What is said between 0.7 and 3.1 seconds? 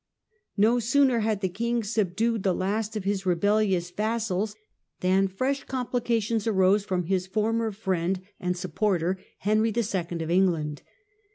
sooner had the king subdued the last of